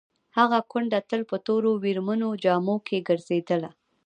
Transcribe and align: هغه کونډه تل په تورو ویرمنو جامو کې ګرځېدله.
هغه 0.37 0.59
کونډه 0.71 0.99
تل 1.09 1.21
په 1.29 1.37
تورو 1.45 1.71
ویرمنو 1.83 2.29
جامو 2.43 2.75
کې 2.87 3.05
ګرځېدله. 3.07 3.69